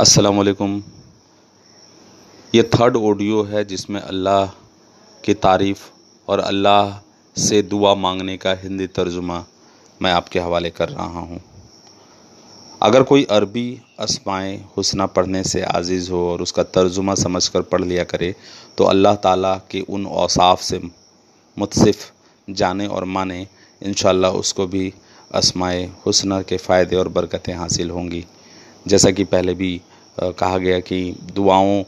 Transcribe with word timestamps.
अस्सलाम 0.00 0.36
वालेकुम 0.36 0.70
ये 2.54 2.62
थर्ड 2.64 2.96
ऑडियो 2.98 3.42
है 3.44 3.64
जिसमें 3.64 4.00
अल्लाह 4.00 4.46
की 5.24 5.34
तारीफ़ 5.36 5.82
और 6.28 6.40
अल्लाह 6.40 6.98
से 7.36 7.60
दुआ 7.64 7.94
मांगने 7.96 8.36
का 8.36 8.54
हिंदी 8.62 8.86
तर्जुमा 8.96 9.38
मैं 10.00 10.12
आपके 10.12 10.40
हवाले 10.40 10.70
कर 10.70 10.88
रहा 10.88 11.20
हूँ। 11.20 11.40
अगर 12.82 13.02
कोई 13.02 13.24
अरबी 13.30 13.66
असमाए 14.00 14.56
हुसना 14.76 15.06
पढ़ने 15.08 15.44
से 15.44 15.62
आज़ीज़ 15.62 16.10
हो 16.12 16.26
और 16.32 16.42
उसका 16.42 16.62
तर्जुमा 16.74 17.14
समझ 17.14 17.46
कर 17.48 17.62
पढ़ 17.62 17.84
लिया 17.84 18.04
करे 18.06 18.34
तो 18.78 18.84
अल्लाह 18.86 19.14
ताला 19.22 19.56
के 19.70 19.80
उन 19.88 20.06
औसाफ 20.18 20.62
से 20.62 20.80
मुतसिफ़ 21.56 22.10
जाने 22.48 22.86
और 22.88 23.04
माने 23.16 23.46
इन 23.82 24.24
उसको 24.26 24.66
भी 24.66 24.92
असमाए 25.34 25.90
हुसना 26.06 26.42
के 26.42 26.56
फ़ायदे 26.58 26.96
और 26.96 27.08
बरकतें 27.10 27.54
हासिल 27.54 27.90
होंगी। 27.90 28.24
जैसा 28.86 29.10
कि 29.10 29.24
पहले 29.26 29.54
भी 29.54 29.80
कहा 30.18 30.58
गया 30.58 30.78
कि 30.80 31.00
दुआओं 31.34 31.82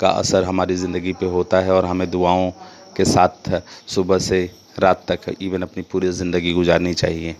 का 0.00 0.08
असर 0.10 0.44
हमारी 0.44 0.74
ज़िंदगी 0.76 1.12
पे 1.12 1.26
होता 1.26 1.60
है 1.60 1.72
और 1.72 1.84
हमें 1.84 2.10
दुआओं 2.10 2.50
के 2.96 3.04
साथ 3.04 3.60
सुबह 3.88 4.18
से 4.18 4.38
रात 4.80 5.04
तक 5.08 5.34
इवन 5.42 5.62
अपनी 5.62 5.82
पूरी 5.82 6.10
ज़िंदगी 6.12 6.52
गुजारनी 6.52 6.94
चाहिए। 6.94 7.34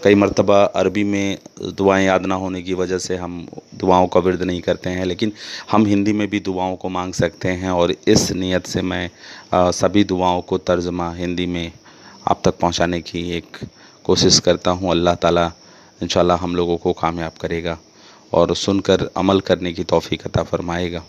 कई 0.00 0.14
मरतबा 0.14 0.62
अरबी 0.76 1.02
में 1.04 1.38
दुआएँ 1.76 2.04
याद 2.06 2.26
ना 2.26 2.34
होने 2.34 2.60
की 2.62 2.74
वजह 2.74 2.98
से 2.98 3.16
हम 3.16 3.46
दुआओं 3.74 4.06
का 4.06 4.20
विरद 4.20 4.42
नहीं 4.42 4.60
करते 4.60 4.90
हैं, 4.90 5.04
लेकिन 5.04 5.32
हम 5.70 5.86
हिंदी 5.86 6.12
में 6.12 6.28
भी 6.30 6.40
दुआओं 6.40 6.76
को 6.76 6.88
मांग 6.88 7.12
सकते 7.14 7.48
हैं 7.48 7.70
और 7.70 7.94
इस 8.08 8.30
नीयत 8.32 8.66
से 8.66 8.82
मैं 8.82 9.10
सभी 9.54 10.04
दुआओं 10.04 10.40
को 10.42 10.58
तर्जमा 10.60 11.10
हिंदी 11.14 11.46
में 11.46 11.72
आप 12.28 12.42
तक 12.44 12.58
पहुँचाने 12.58 13.00
की 13.00 13.30
एक 13.36 13.58
कोशिश 14.04 14.38
करता 14.40 14.70
हूँ। 14.70 14.90
अल्लाह 14.90 15.14
ताला 15.14 15.50
इंशाल्लाह 16.00 16.38
हम 16.38 16.56
लोगों 16.56 16.76
को 16.76 16.92
कामयाब 16.92 17.32
करेगा। 17.40 17.78
और 18.34 18.54
सुनकर 18.56 19.08
अमल 19.16 19.40
करने 19.42 19.72
की 19.72 19.84
तोफ़ी 19.84 20.18
अता 20.26 20.42
फ़रमाएगा। 20.44 21.02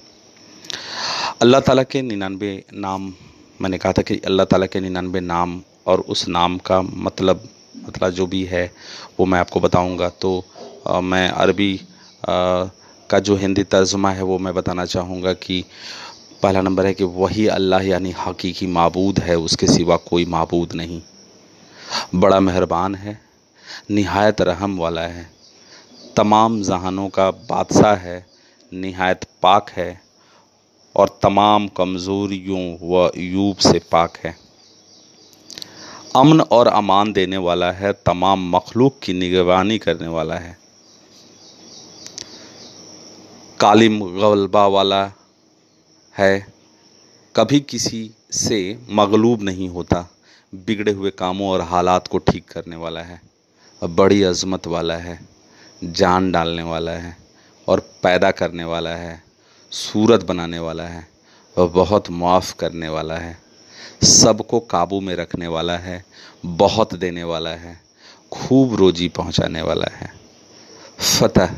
अल्लाह 1.41 1.61
ताला 1.61 1.83
के 1.83 2.01
निन्यानवे 2.03 2.51
नाम 2.75 3.13
मैंने 3.59 3.77
कहा 3.77 3.93
था 3.93 4.01
कि 4.01 4.19
अल्लाह 4.25 4.45
ताला 4.45 4.65
के 4.65 4.79
निन्यानवे 4.79 5.19
नाम 5.21 5.61
और 5.87 5.99
उस 6.09 6.27
नाम 6.27 6.57
का 6.59 6.81
मतलब 6.81 7.47
मतलब 7.77 8.11
जो 8.11 8.25
भी 8.27 8.43
है 8.45 8.71
वो 9.19 9.25
मैं 9.25 9.39
आपको 9.39 9.59
बताऊँगा। 9.59 10.09
तो 10.11 10.43
आ, 10.87 10.99
मैं 11.01 11.29
अरबी 11.29 11.79
का 13.09 13.19
जो 13.19 13.35
हिंदी 13.35 13.63
तर्जुमा 13.65 14.11
है 14.11 14.23
वो 14.23 14.37
मैं 14.39 14.53
बताना 14.53 14.85
चाहूँगा 14.85 15.33
कि 15.35 15.63
पहला 16.43 16.61
नंबर 16.61 16.85
है 16.85 16.93
कि 16.93 17.03
वही 17.03 17.47
अल्लाह 17.49 17.81
यानी 17.83 18.13
हकीकी 18.17 18.67
मबूद 18.69 19.19
है 19.19 19.35
उसके 19.39 19.67
सिवा 19.67 19.95
कोई 20.09 20.25
मबूद 20.29 20.73
नहीं। 20.73 21.01
बड़ा 22.15 22.39
मेहरबान 22.39 22.95
है 22.95 23.19
नहायत 23.91 24.41
रहम 24.41 24.77
वाला 24.79 25.01
है। 25.09 25.29
तमाम 26.17 26.61
जहानों 26.63 27.07
का 27.09 27.29
बादशाह 27.31 27.95
है, 27.95 28.25
नहायत 28.71 29.23
पाक 29.43 29.69
है, 29.69 30.01
और 30.95 31.19
तमाम 31.23 31.67
कमज़ोरियों 31.67 32.61
व 32.83 33.09
यूब 33.17 33.57
से 33.57 33.79
पाक 33.91 34.17
है। 34.17 34.35
अमन 36.15 36.41
और 36.41 36.67
अमान 36.67 37.11
देने 37.13 37.37
वाला 37.37 37.71
है, 37.71 37.91
तमाम 38.05 38.49
मखलूक 38.55 38.99
की 39.03 39.13
निगरानी 39.13 39.77
करने 39.77 40.07
वाला 40.07 40.35
है। 40.35 40.57
कालिम 43.59 43.99
गलबा 44.21 44.65
वाला 44.67 45.03
है, 46.15 46.47
कभी 47.35 47.59
किसी 47.59 48.09
से 48.31 48.79
मगलूब 48.89 49.41
नहीं 49.41 49.69
होता, 49.69 50.07
बिगड़े 50.53 50.91
हुए 50.91 51.11
कामों 51.11 51.49
और 51.49 51.61
हालात 51.61 52.07
को 52.07 52.17
ठीक 52.17 52.45
करने 52.49 52.75
वाला 52.75 53.01
है, 53.01 53.21
बड़ी 53.81 54.23
अजमत 54.23 54.67
वाला 54.67 54.97
है। 54.97 55.19
जान 55.85 56.31
डालने 56.31 56.63
वाला 56.63 56.91
है 56.91 57.15
और 57.67 57.79
पैदा 58.03 58.31
करने 58.31 58.63
वाला 58.63 58.89
है, 58.89 59.21
सूरत 59.71 60.23
बनाने 60.23 60.59
वाला 60.59 60.83
है 60.83 61.07
वह 61.55 61.67
बहुत 61.67 62.09
माफ़ 62.11 62.53
करने 62.55 62.89
वाला 62.89 63.15
है। 63.15 63.37
सबको 64.03 64.59
काबू 64.59 64.99
में 65.01 65.15
रखने 65.15 65.47
वाला 65.47 65.77
है, 65.77 66.03
बहुत 66.45 66.93
देने 66.93 67.23
वाला 67.23 67.49
है, 67.49 67.79
खूब 68.31 68.75
रोजी 68.75 69.07
पहुँचाने 69.09 69.61
वाला 69.61 69.95
है। 69.95 70.11
फतह 70.99 71.55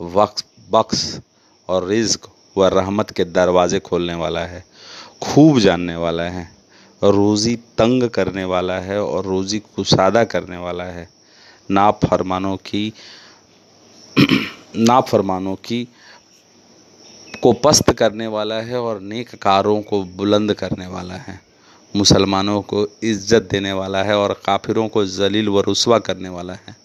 वक्स 0.00 0.44
बख्श 0.70 1.20
और 1.68 1.86
रिज्क 1.88 2.28
व 2.56 2.66
रहमत 2.68 3.10
के 3.10 3.24
दरवाज़े 3.24 3.78
खोलने 3.80 4.14
वाला 4.14 4.40
है, 4.40 4.64
खूब 5.22 5.58
जानने 5.58 5.96
वाला 5.96 6.22
है, 6.22 6.48
रोज़ी 7.02 7.56
तंग 7.78 8.08
करने 8.08 8.44
वाला 8.44 8.78
है 8.78 9.02
और 9.02 9.24
रोज़ी 9.24 9.58
कुशादा 9.76 10.24
करने 10.24 10.56
वाला 10.56 10.84
है। 10.84 11.08
ना 11.70 11.90
फरमानों 11.90 12.56
की 12.56 12.92
नाफरमानों 14.76 15.54
की 15.54 15.88
को 17.42 17.52
पस्त 17.52 17.92
करने 17.92 18.26
वाला 18.26 18.54
है 18.54 18.80
और 18.80 19.00
नेक 19.00 19.34
कारों 19.34 19.82
को 19.82 20.04
बुलंद 20.04 20.54
करने 20.54 20.86
वाला 20.86 21.14
है। 21.14 21.40
मुसलमानों 21.96 22.62
को 22.62 22.86
इज़्ज़त 23.02 23.42
देने 23.42 23.72
वाला 23.72 24.02
है 24.02 24.18
और 24.18 24.32
काफिरों 24.46 24.88
को 24.88 25.04
जलील 25.06 25.48
व 25.48 25.60
रसवा 25.68 25.98
करने 25.98 26.28
वाला 26.28 26.52
है। 26.52 26.76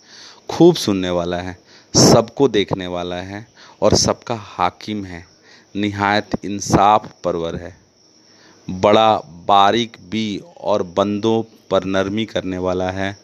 खूब 0.49 0.75
सुनने 0.75 1.09
वाला 1.09 1.37
है, 1.37 1.57
सबको 1.93 2.47
देखने 2.47 2.87
वाला 2.87 3.15
है 3.15 3.47
और 3.81 3.95
सबका 3.95 4.35
हाकिम 4.35 5.05
है। 5.05 5.25
निहायत 5.75 6.45
इंसाफ 6.45 7.11
परवर 7.23 7.55
है। 7.55 7.77
बड़ा 8.69 9.17
बारीक 9.47 9.97
भी 10.09 10.41
और 10.61 10.83
बंदों 10.83 11.43
पर 11.71 11.83
नरमी 11.83 12.25
करने 12.25 12.57
वाला 12.57 12.91
है। 12.91 13.17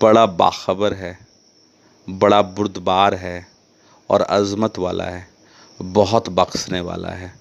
बड़ा 0.00 0.26
बाखबर 0.26 0.94
है। 0.94 1.31
बड़ा 2.08 2.40
बुरदबार 2.42 3.14
है 3.14 3.46
और 4.10 4.20
अज़मत 4.22 4.78
वाला 4.78 5.04
है, 5.04 5.26
बहुत 5.80 6.28
बख्शने 6.30 6.80
वाला 6.82 7.10
है 7.10 7.32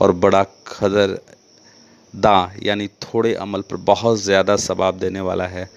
और 0.00 0.12
बड़ा 0.14 0.42
खदर 0.66 1.18
दा, 2.14 2.52
यानी 2.62 2.86
थोड़े 3.02 3.34
अमल 3.36 3.60
पर 3.62 3.76
बहुत 3.84 4.18
ज़्यादा 4.20 4.56
सबाब 4.58 4.98
देने 4.98 5.20
वाला 5.20 5.46
है, 5.46 5.68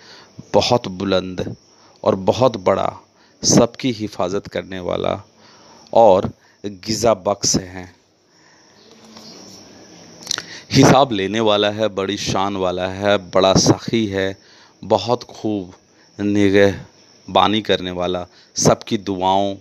बहुत 0.53 0.87
बुलंद 0.89 1.55
और 2.03 2.15
बहुत 2.15 2.57
बड़ा 2.59 2.91
सबकी 3.43 3.91
हिफाजत 3.91 4.47
करने 4.47 4.79
वाला 4.79 5.21
और 5.93 6.29
गिज़ा 6.63 7.13
बख्श 7.13 7.55
हैं। 7.57 7.93
हिसाब 10.71 11.11
लेने 11.11 11.39
वाला 11.39 11.69
है, 11.69 11.87
बड़ी 11.89 12.17
शान 12.17 12.57
वाला 12.57 12.87
है, 12.89 13.17
बड़ा 13.29 13.53
सखी 13.53 14.05
है, 14.07 14.35
बहुत 14.83 15.23
खूब 15.25 15.73
निगह 16.19 16.79
बानी 17.27 17.61
करने 17.61 17.91
वाला, 17.91 18.25
सबकी 18.57 18.97
दुआओं, 18.99 19.55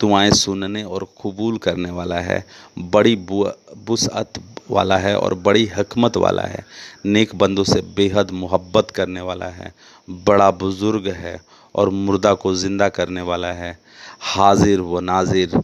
दुआएँ 0.00 0.30
सुनने 0.32 0.82
और 0.84 1.04
कबूल 1.22 1.58
करने 1.58 1.90
वाला 1.90 2.18
है, 2.20 2.44
बड़ी 2.78 3.16
बुसअत 3.16 4.42
वाला 4.70 4.96
है 4.98 5.16
और 5.16 5.34
बड़ी 5.36 5.64
हकमत 5.68 6.16
वाला 6.16 6.42
है, 6.42 6.64
नेक 7.06 7.34
बंदों 7.34 7.64
से 7.64 7.80
बेहद 7.96 8.30
मोहब्बत 8.32 8.90
करने 8.90 9.20
वाला 9.20 9.46
है, 9.48 9.72
बड़ा 10.08 10.50
बुज़ुर्ग 10.52 11.08
है 11.08 11.40
और 11.74 11.90
मुर्दा 11.90 12.34
को 12.34 12.54
ज़िंदा 12.54 12.88
करने 12.90 13.22
वाला 13.22 13.52
है, 13.52 13.78
हाजिर 14.26 14.80
व 14.80 15.00
नाजिर 15.00 15.60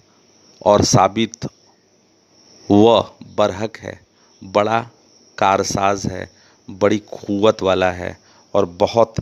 और 0.63 0.85
साबित 0.85 1.47
व 2.69 3.01
बरहक 3.39 3.77
है, 3.77 4.01
बड़ा 4.43 4.81
कारसाज 5.39 6.07
है, 6.07 6.29
बड़ी 6.69 6.99
क़ुव्वत 6.99 7.63
वाला 7.63 7.91
है 7.93 8.19
और 8.55 8.67
बहुत 8.81 9.15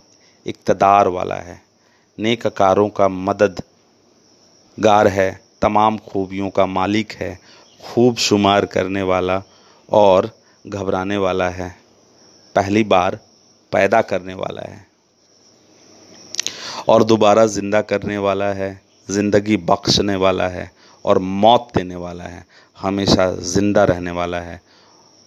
इकतदार 0.47 1.09
वाला 1.09 1.34
है। 1.34 1.65
नेककारों 2.19 2.91
का 2.91 3.09
मददगार 3.09 5.09
है, 5.09 5.43
तमाम 5.62 6.00
खूबियों 6.00 6.50
का 6.50 6.69
मालिक 6.69 7.12
है, 7.12 7.41
खूब 7.81 8.19
शुमार 8.19 8.66
करने 8.66 9.04
वाला 9.04 9.43
और 9.88 10.32
घबराने 10.65 11.19
वाला 11.19 11.50
है, 11.50 11.76
पहली 12.55 12.84
बार 12.84 13.21
पैदा 13.72 14.03
करने 14.03 14.34
वाला 14.34 14.62
है 14.62 14.87
और 16.88 17.05
दोबारा 17.05 17.47
ज़िंदा 17.49 17.82
करने 17.82 18.19
वाला 18.19 18.55
है, 18.55 18.82
ज़िंदगी 19.09 19.59
बख्शने 19.59 20.16
वाला 20.16 20.49
है 20.49 20.72
और 21.05 21.19
मौत 21.19 21.69
देने 21.76 21.96
वाला 21.96 22.25
है, 22.25 22.46
हमेशा 22.79 23.32
ज़िंदा 23.32 23.85
रहने 23.85 24.12
वाला 24.12 24.40
है 24.40 24.62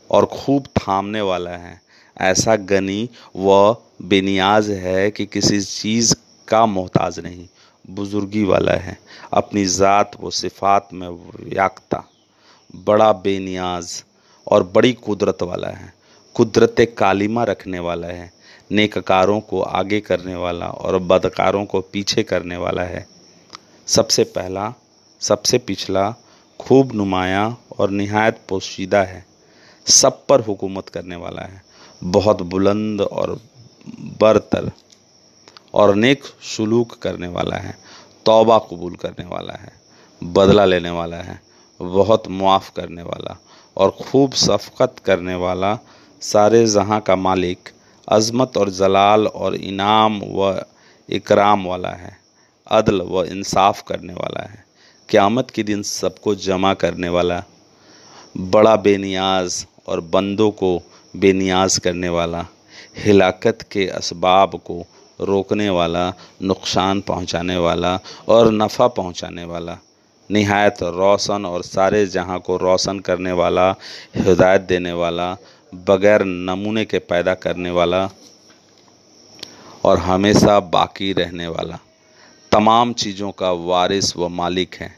और 0.09 0.27
खूब 0.27 0.67
थामने 0.77 1.21
वाला 1.21 1.51
है। 1.51 1.81
ऐसा 2.17 2.55
गनी 2.55 3.09
व 3.35 3.77
बेनियाज 4.03 4.71
है 4.71 5.11
कि 5.11 5.27
किसी 5.27 5.61
चीज़ 5.61 6.15
का 6.49 6.65
मोहताज 6.67 7.19
नहीं, 7.19 7.47
बुज़ुर्गी 7.85 8.43
वाला 8.43 8.73
है। 8.73 8.97
अपनी 9.33 9.65
ज़ात 9.67 10.11
व 10.21 10.29
सिफ़ात 10.31 10.89
में 10.93 11.09
याकता, 11.53 12.03
बड़ा 12.77 13.11
बेनियाज 13.13 14.03
और 14.47 14.63
बड़ी 14.75 14.93
कुदरत 14.95 15.43
वाला 15.43 15.67
है। 15.69 15.93
कुदरत 16.35 16.75
कालिमा 16.97 17.43
रखने 17.43 17.79
वाला 17.79 18.07
है, 18.07 18.31
नेककारों 18.71 19.39
को 19.41 19.61
आगे 19.61 19.99
करने 20.01 20.35
वाला 20.35 20.67
और 20.67 20.97
बदकारों 20.99 21.65
को 21.65 21.81
पीछे 21.83 22.23
करने 22.23 22.57
वाला 22.57 22.83
है। 22.83 23.05
सबसे 23.87 24.23
पहला, 24.25 24.73
सबसे 25.21 25.57
पिछला, 25.57 26.13
खूब 26.59 26.93
नुमाया 26.93 27.45
और 27.79 27.89
नहायत 27.91 28.39
पोशीदा 28.49 29.01
है। 29.03 29.25
सब 29.87 30.25
पर 30.27 30.41
हुकूमत 30.41 30.89
करने 30.89 31.15
वाला 31.15 31.41
है। 31.41 31.61
बहुत 32.01 32.41
बुलंद 32.43 33.01
और 33.01 33.39
बरतर 34.21 34.71
और 35.73 35.95
नेक 35.95 36.23
सलूक 36.23 36.93
करने 36.93 37.27
वाला 37.27 37.55
है, 37.55 37.77
तौबा 38.25 38.57
कबूल 38.59 38.95
करने 38.95 39.25
वाला 39.25 39.53
है, 39.53 39.71
बदला 40.21 40.65
लेने 40.65 40.89
वाला 40.89 41.17
है, 41.17 41.39
बहुत 41.79 42.27
मुआफ़ 42.27 42.71
करने 42.75 43.01
वाला 43.01 43.37
और 43.77 43.89
खूब 44.01 44.33
शफकत 44.33 44.95
करने 45.05 45.35
वाला 45.35 45.77
सारे 46.21 46.65
जहाँ 46.67 46.99
का 47.01 47.15
मालिक, 47.15 47.69
अज़मत 48.07 48.57
और 48.57 48.69
जलाल 48.69 49.27
और 49.27 49.55
इनाम 49.55 50.19
व 50.25 50.63
इकराम 51.09 51.65
वाला 51.65 51.89
है, 51.89 52.17
अदल 52.67 53.01
व 53.01 53.23
इंसाफ 53.23 53.81
करने 53.87 54.13
वाला 54.13 54.41
है, 54.41 54.63
क़यामत 55.09 55.51
के 55.51 55.63
दिन 55.63 55.81
सबको 55.83 56.35
जमा 56.35 56.73
करने 56.73 57.09
वाला, 57.09 57.43
बड़ा 58.37 58.75
बेनियाज 58.75 59.65
और 59.87 60.01
बंदों 60.01 60.51
को 60.51 60.81
बेनियाज 61.15 61.77
करने 61.77 62.09
वाला, 62.09 62.45
हिलाकत 62.97 63.61
के 63.71 63.87
असबाब 63.87 64.55
को 64.55 64.83
रोकने 65.21 65.69
वाला, 65.69 66.13
नुकसान 66.41 67.01
पहुँचाने 67.01 67.57
वाला 67.57 67.99
और 68.27 68.51
नफ़ा 68.51 68.87
पहुँचाने 68.87 69.43
वाला। 69.43 69.77
नहायत 70.29 70.83
रोशन 70.83 71.45
और 71.45 71.63
सारे 71.63 72.05
जहाँ 72.05 72.39
को 72.39 72.57
रोशन 72.57 72.99
करने 72.99 73.31
वाला, 73.31 73.75
हिदायत 74.15 74.61
देने 74.61 74.93
वाला, 74.93 75.37
बग़ैर 75.75 76.23
नमूने 76.23 76.85
के 76.85 76.99
पैदा 76.99 77.33
करने 77.33 77.71
वाला 77.71 78.09
और 79.85 79.97
हमेशा 79.97 80.59
बाकी 80.59 81.13
रहने 81.13 81.47
वाला। 81.47 81.79
तमाम 82.51 82.93
चीज़ों 82.93 83.31
का 83.31 83.51
वारिस 83.51 84.17
व 84.17 84.27
मालिक 84.27 84.75
है। 84.75 84.95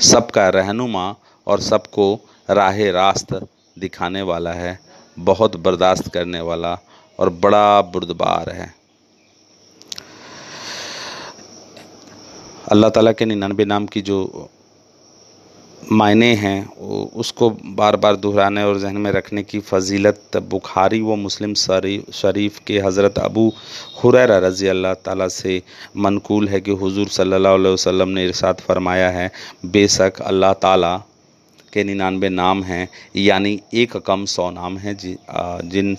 सबका 0.00 0.48
रहनुमा 0.48 1.14
और 1.46 1.60
सबको 1.60 2.14
राह 2.50 2.90
रास्त 2.90 3.48
दिखाने 3.78 4.22
वाला 4.22 4.52
है, 4.52 4.78
बहुत 5.18 5.56
बर्दाश्त 5.56 6.08
करने 6.08 6.40
वाला 6.40 6.78
और 7.18 7.30
बड़ा 7.30 7.80
बुरदबार 7.82 8.50
है। 8.50 8.81
अल्लाह 12.72 12.90
ताला 12.96 13.12
के 13.12 13.24
निन्यानवे 13.26 13.64
नाम 13.64 13.86
की 13.92 14.00
जो 14.02 14.18
मायने 15.92 16.26
हैं 16.42 16.58
उसको 17.20 17.48
बार 17.78 17.96
बार 18.02 18.16
दोहराने 18.16 18.62
और 18.64 18.78
जहन 18.78 18.96
में 18.96 19.10
रखने 19.12 19.42
की 19.42 19.58
फजीलत 19.60 20.36
बुखारी 20.50 21.00
व 21.02 21.16
मुस्लिम 21.24 21.54
शरीफ 21.54 22.58
के 22.66 22.78
हज़रत 22.80 23.18
अबू 23.18 23.44
हुरैरा 24.02 24.38
रज़ी 24.46 24.68
अल्लाह 24.68 24.94
ताला 25.04 25.28
से 25.36 25.60
मनकूल 25.98 26.48
है 26.48 26.60
कि 26.60 26.78
हुजूर 26.82 27.08
सल्लल्लाहु 27.18 27.58
अलैहि 27.58 27.74
वसल्लम 27.74 28.08
ने 28.08 28.24
इरशाद 28.24 28.60
फरमाया 28.68 29.10
है, 29.10 29.30
बेशक 29.66 30.20
अल्लाह 30.22 30.52
ताला 30.64 30.96
के 31.72 31.84
निन्यानवे 31.84 32.28
नाम 32.30 32.62
हैं, 32.62 32.88
यानी 33.16 33.60
एक 33.82 33.96
कम 34.06 34.24
सौ 34.30 34.50
नाम 34.52 34.78
हैं 34.78 34.96
जिन 34.96 35.96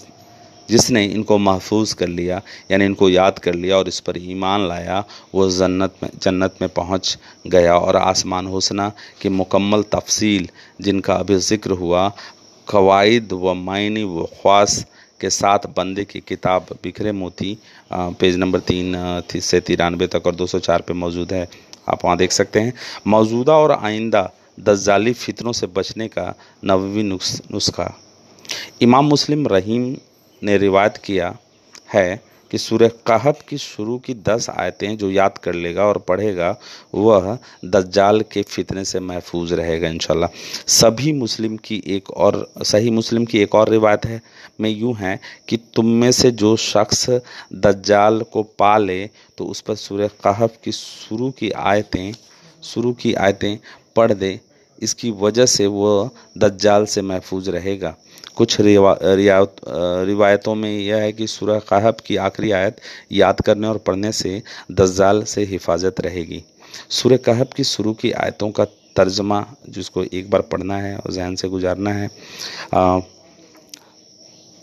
जिसने 0.69 1.04
इनको 1.06 1.38
महफूज 1.39 1.94
कर 1.94 2.07
लिया, 2.10 2.42
यानी 2.71 2.86
इनको 2.86 3.10
याद 3.10 3.39
कर 3.39 3.54
लिया 3.56 3.77
और 3.77 3.88
इस 3.88 4.00
पर 4.00 4.18
ईमान 4.19 4.68
लाया, 4.68 5.04
वो 5.36 5.50
जन्नत 5.51 5.95
में 6.04 6.10
जन्नत 6.15 6.56
में 6.62 6.69
पहुँच 6.71 7.18
गया। 7.48 7.77
और 7.77 7.95
आसमान 7.98 8.48
हुसना 8.48 8.92
की 9.21 9.30
मुकम्मल 9.31 9.83
तफसील 9.92 10.48
जिनका 10.81 11.13
अभी 11.15 11.36
ज़िक्र 11.38 11.71
हुआ, 11.74 12.12
कवायद 12.68 13.33
व 13.33 13.54
मायनी 13.56 14.04
व 14.06 14.25
ख्वास 14.33 14.86
के 15.21 15.30
साथ 15.31 15.68
बंदे 15.75 16.04
की 16.06 16.19
किताब 16.19 16.68
बिखरे 16.83 17.12
मोती 17.13 17.57
पेज 17.92 18.38
नंबर 18.38 18.60
तीन 18.62 18.95
से 19.31 19.60
तिरानवे 19.62 20.07
तक 20.07 20.27
और 20.27 20.36
204 20.36 20.81
पे 20.81 20.94
मौजूद 20.95 21.33
है। 21.33 21.48
आप 21.89 22.04
वहाँ 22.06 22.18
देख 22.18 22.31
सकते 22.31 22.60
हैं। 22.60 22.74
मौजूदा 23.07 23.54
और 23.56 23.71
आइंदा 23.74 24.30
दज्जाली 24.60 25.13
फितरों 25.13 25.51
से 25.51 25.68
बचने 25.68 26.07
का 26.07 26.33
नबवी 26.65 27.04
नुस्खा। 27.04 27.94
इमाम 28.81 29.06
मुस्लिम 29.06 29.48
रहीम 29.48 29.95
ने 30.44 30.57
रिवायत 30.57 30.98
किया 30.98 31.36
है 31.94 32.34
कि 32.51 32.57
सूर्य 32.57 32.88
कहफ 32.88 33.40
की 33.50 33.57
शुरू 33.57 33.98
की 33.98 34.13
दस 34.13 34.50
आयतें 34.50 34.98
जो 34.98 35.10
याद 35.12 35.38
कर 35.38 35.54
लेगा 35.54 35.84
और 35.84 35.98
पढ़ेगा, 35.98 36.56
वह 36.95 37.38
दज्जाल 37.66 38.22
के 38.22 38.42
फितने 38.42 38.86
से 38.86 39.00
महफूज 39.00 39.54
रहेगा 39.54 39.90
इन 39.90 40.00
सभी 40.68 41.13
मुस्लिम 41.13 41.57
की 41.57 41.81
एक 41.88 42.12
और, 42.12 42.51
सही 42.63 42.90
मुस्लिम 42.90 43.25
की 43.25 43.40
एक 43.40 43.56
और 43.56 43.69
रिवायत 43.69 44.06
है, 44.06 44.22
में 44.62 44.69
यूँ 44.69 44.95
है 44.95 45.19
कि 45.48 45.57
तुम 45.57 45.86
में 45.86 46.12
से 46.12 46.31
जो 46.31 46.56
शख्स 46.56 47.10
दज्जाल 47.54 48.22
को 48.22 48.44
पा 48.44 48.78
ले 48.78 49.06
तो 49.38 49.46
उस 49.46 49.62
पर 49.62 49.75
सूर्य 49.75 50.07
कहफ 50.07 50.57
की 50.63 50.72
शुरू 50.72 51.31
की 51.31 51.51
आयतें, 51.51 52.13
शुरू 52.63 52.94
की 52.94 53.13
आयतें 53.13 53.57
पढ़ 53.96 54.13
दे 54.13 54.39
इसकी 54.84 55.12
वजह 55.20 55.46
से 55.48 55.68
वह 55.70 56.10
दज्जाल 56.40 56.86
से 56.86 57.02
महफूज 57.04 57.50
रहेगा। 57.50 57.96
कुछ 58.36 58.58
रिवायतों 58.62 60.56
में 60.56 60.70
यह 60.72 60.98
है 60.98 61.12
कि 61.14 61.28
सूरह 61.30 61.60
कहब 61.70 61.98
की 62.06 62.16
आखिरी 62.20 62.52
आयत 62.54 62.80
याद 63.14 63.42
करने 63.42 63.68
और 63.68 63.78
पढ़ने 63.80 64.12
से 64.14 64.42
दज्जाल 64.72 65.24
से 65.26 65.44
हिफाजत 65.46 66.02
रहेगी। 66.02 66.44
सूर्य 66.92 67.18
कहब 67.20 67.54
की 67.56 67.64
शुरू 67.66 67.94
की 67.96 68.12
आयतों 68.14 68.50
का 68.52 68.66
तर्जमा 68.96 69.46
जिसको 69.70 70.04
एक 70.04 70.30
बार 70.30 70.42
पढ़ना 70.52 70.78
है 70.78 70.96
और 70.98 71.12
जहन 71.12 71.36
से 71.36 71.48
गुजारना 71.50 71.92
है 71.92 72.10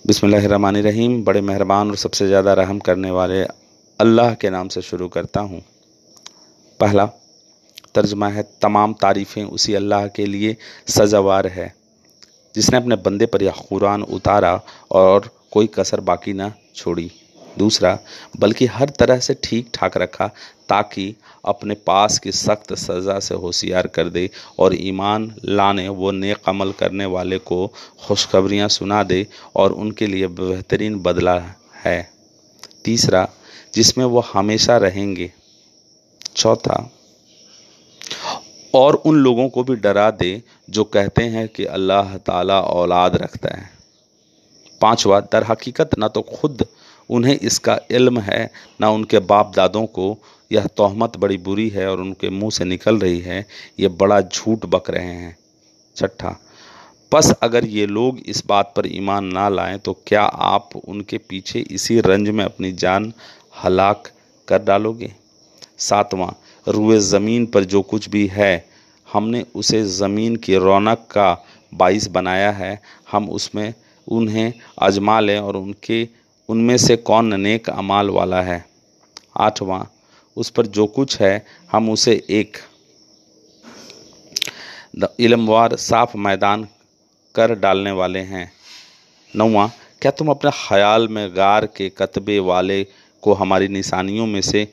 बिसमीम 0.05 0.67
रहीम 0.79 1.23
बड़े 1.25 1.41
मेहरबान 1.43 1.91
और 1.91 1.97
सबसे 1.99 2.27
ज़्यादा 2.27 2.53
रहम 2.55 2.79
करने 2.81 3.11
वाले 3.13 3.43
अल्लाह 4.01 4.35
के 4.35 4.51
नाम 4.51 4.69
से 4.69 4.83
शुरू 4.83 5.09
करता 5.09 5.41
हूँ। 5.41 5.61
पहला 6.81 7.09
तर्जमा 7.95 8.29
है, 8.29 8.43
तमाम 8.63 8.93
तारीफ़ें 8.93 9.45
उसी 9.45 9.75
अल्लाह 9.75 10.07
के 10.09 10.27
लिए 10.27 10.57
सजावार 10.89 11.47
है। 11.47 11.75
जिसने 12.55 12.77
अपने 12.77 12.97
बंदे 12.97 13.27
पर 13.27 13.43
यह 13.43 13.63
कुरान 13.69 14.03
उतारा 14.03 14.61
और 14.91 15.31
कोई 15.53 15.67
कसर 15.67 16.01
बाकी 16.01 16.33
ना 16.33 16.53
छोड़ी। 16.75 17.11
दूसरा, 17.59 17.99
बल्कि 18.39 18.67
हर 18.67 18.89
तरह 18.89 19.19
से 19.19 19.35
ठीक 19.45 19.71
ठाक 19.75 19.97
रखा 19.97 20.27
ताकि 20.69 21.15
अपने 21.45 21.75
पास 21.75 22.19
की 22.19 22.33
सख्त 22.33 22.75
सज़ा 22.75 23.19
से 23.19 23.35
होशियार 23.35 23.87
कर 23.87 24.09
दे 24.09 24.31
और 24.59 24.75
ईमान 24.75 25.35
लाने, 25.45 25.89
वो 25.89 26.11
नेक 26.11 26.49
अमल 26.49 26.73
करने 26.73 27.07
वाले 27.07 27.39
को 27.39 27.67
खुशखबरियाँ 28.07 28.69
सुना 28.69 29.03
दे 29.03 29.27
और 29.57 29.73
उनके 29.73 30.07
लिए 30.07 30.27
बेहतरीन 30.27 30.99
बदला 30.99 31.39
है। 31.75 32.11
तीसरा, 32.85 33.29
जिसमें 33.75 34.05
वो 34.05 34.21
हमेशा 34.21 34.77
रहेंगे। 34.77 35.33
चौथा 36.37 36.91
और 38.75 38.95
उन 38.97 39.17
लोगों 39.17 39.49
को 39.49 39.63
भी 39.65 39.77
डरा 39.77 40.11
दे 40.13 40.43
जो 40.69 40.85
कहते 40.87 41.23
हैं 41.25 41.47
कि 41.49 41.65
अल्लाह 41.67 42.17
ताला 42.19 42.61
औलाद 42.63 43.17
रखता 43.17 43.57
है। 43.57 43.69
पांचवा 44.81 45.21
दर 45.23 45.45
हकीकत 45.45 45.99
ना 45.99 46.09
तो 46.09 46.21
खुद 46.25 46.65
उन्हें 47.11 47.35
इसका 47.37 47.79
इल्म 47.91 48.21
है, 48.21 48.51
ना 48.81 48.91
उनके 48.91 49.19
बाप 49.21 49.53
दादों 49.57 49.85
को 49.89 50.17
यह 50.51 50.67
तोहमत 50.77 51.17
बड़ी 51.17 51.37
बुरी 51.39 51.69
है 51.69 51.89
और 51.91 52.01
उनके 52.01 52.31
मुँह 52.31 52.51
से 52.51 52.65
निकल 52.65 52.99
रही 52.99 53.21
है, 53.21 53.45
ये 53.81 53.89
बड़ा 53.91 54.21
झूठ 54.21 54.67
बक 54.67 54.91
रहे 54.91 55.05
हैं। 55.07 55.37
छठा, 55.97 56.37
बस 57.13 57.31
अगर 57.43 57.65
ये 57.67 57.87
लोग 57.87 58.19
इस 58.27 58.43
बात 58.47 58.73
पर 58.77 58.87
ईमान 58.87 59.25
ना 59.29 59.49
लाएँ 59.49 59.79
तो 59.79 59.93
क्या 60.07 60.23
आप 60.23 60.77
उनके 60.79 61.19
पीछे 61.21 61.61
इसी 61.71 62.01
रंज 62.01 62.29
में 62.29 62.45
अपनी 62.45 62.73
जान 62.75 63.13
हलाक 63.65 64.09
कर 64.49 64.63
डालोगे? 64.63 65.13
सातवां 65.81 66.31
रुए 66.69 66.99
ज़मीन 66.99 67.47
पर 67.47 67.65
जो 67.65 67.83
कुछ 67.83 68.09
भी 68.09 68.27
है, 68.27 68.69
हमने 69.13 69.45
उसे 69.55 69.83
ज़मीन 69.85 70.37
की 70.37 70.57
रौनक 70.57 70.99
का 71.11 71.45
बाइस 71.75 72.07
बनाया 72.07 72.51
है। 72.51 72.83
हम 73.13 73.31
उसमें 73.31 73.75
उन्हें 74.09 74.53
आजमा 74.83 75.21
लें 75.21 75.39
और 75.39 75.57
उनके, 75.57 76.09
उनमें 76.49 76.77
से 76.77 76.97
कौन 76.97 77.41
नेक 77.41 77.71
अमाल 77.71 78.11
वाला 78.11 78.43
है? 78.43 78.65
आठवां, 79.39 79.85
उस 80.37 80.51
पर 80.51 80.67
जो 80.67 80.87
कुछ 80.87 81.21
है, 81.21 81.47
हम 81.73 81.91
उसे 81.91 82.27
एक 82.31 82.57
इलमवार 85.21 85.77
साफ़ 85.77 86.17
मैदान 86.17 86.69
कर 87.35 87.55
डालने 87.55 87.91
वाले 87.91 88.19
हैं। 88.19 88.53
नौवा, 89.37 89.71
क्या 90.01 90.13
तुम 90.13 90.29
अपने 90.29 90.51
ख्याल 90.51 91.09
में 91.09 91.37
गार 91.37 91.67
के 91.67 91.89
कतबे 91.89 92.39
वाले 92.39 92.87
को 93.23 93.33
हमारी 93.33 93.69
निशानियों 93.69 94.27
में 94.27 94.41
से 94.41 94.73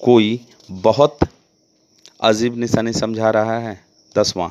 कोई 0.00 0.40
बहुत 0.70 1.18
अजीब 2.22 2.56
निशानी 2.56 2.92
समझा 2.92 3.30
रहा 3.30 3.58
है? 3.58 3.78
दसवां, 4.14 4.48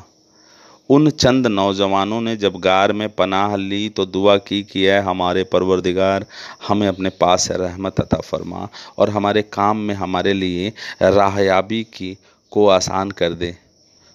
उन 0.90 1.10
चंद 1.10 1.46
नौजवानों 1.46 2.20
ने 2.20 2.36
जब 2.36 2.56
गार 2.56 2.92
में 2.92 3.08
पनाह 3.08 3.54
ली 3.56 3.88
तो 3.88 4.06
दुआ 4.06 4.36
की 4.38 4.62
कि 4.62 4.84
है 4.84 5.00
हमारे 5.02 5.44
परवरदिगार, 5.44 6.26
हमें 6.68 6.86
अपने 6.88 7.10
पास 7.10 7.48
रहमत 7.50 8.00
अता 8.00 8.20
फरमा 8.20 8.68
और 8.98 9.10
हमारे 9.10 9.42
काम 9.42 9.76
में 9.78 9.94
हमारे 9.94 10.32
लिए 10.32 10.72
राहयाबी 11.02 11.82
की 11.94 12.16
को 12.52 12.66
आसान 12.68 13.10
कर 13.10 13.32
दे। 13.32 13.56